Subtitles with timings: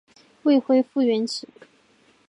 [0.41, 1.47] 未恢复原职